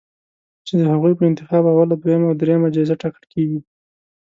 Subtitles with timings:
[0.65, 3.59] چې د هغوی په انتخاب اوله، دویمه او دریمه جایزه ټاکل کېږي